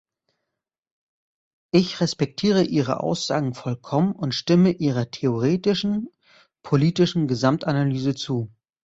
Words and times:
Ich 1.69 2.01
respektiere 2.01 2.63
Ihre 2.63 3.01
Aussagen 3.01 3.53
vollkommen 3.53 4.13
und 4.13 4.33
stimme 4.33 4.71
Ihrer 4.71 5.11
theoretischen, 5.11 6.09
politischen 6.63 7.27
Gesamtanalyse 7.27 8.15
zu. 8.15 8.49